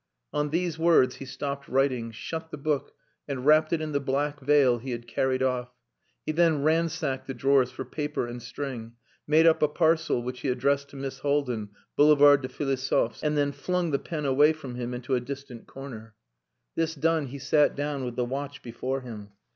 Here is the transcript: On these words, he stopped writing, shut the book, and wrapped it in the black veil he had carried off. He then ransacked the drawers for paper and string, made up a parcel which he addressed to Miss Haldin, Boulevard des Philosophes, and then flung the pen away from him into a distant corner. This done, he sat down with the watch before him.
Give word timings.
On 0.33 0.49
these 0.49 0.79
words, 0.79 1.17
he 1.17 1.25
stopped 1.25 1.67
writing, 1.67 2.09
shut 2.11 2.49
the 2.49 2.57
book, 2.57 2.93
and 3.27 3.45
wrapped 3.45 3.71
it 3.71 3.81
in 3.81 3.91
the 3.91 3.99
black 3.99 4.39
veil 4.39 4.79
he 4.79 4.89
had 4.93 5.07
carried 5.07 5.43
off. 5.43 5.69
He 6.25 6.31
then 6.31 6.63
ransacked 6.63 7.27
the 7.27 7.35
drawers 7.35 7.69
for 7.69 7.85
paper 7.85 8.25
and 8.25 8.41
string, 8.41 8.93
made 9.27 9.45
up 9.45 9.61
a 9.61 9.67
parcel 9.67 10.23
which 10.23 10.39
he 10.39 10.49
addressed 10.49 10.89
to 10.89 10.95
Miss 10.95 11.19
Haldin, 11.19 11.69
Boulevard 11.95 12.41
des 12.41 12.49
Philosophes, 12.49 13.21
and 13.21 13.37
then 13.37 13.51
flung 13.51 13.91
the 13.91 13.99
pen 13.99 14.25
away 14.25 14.53
from 14.53 14.73
him 14.73 14.95
into 14.95 15.13
a 15.13 15.19
distant 15.21 15.67
corner. 15.67 16.15
This 16.73 16.95
done, 16.95 17.27
he 17.27 17.37
sat 17.37 17.75
down 17.75 18.03
with 18.03 18.15
the 18.15 18.25
watch 18.25 18.63
before 18.63 19.01
him. 19.01 19.29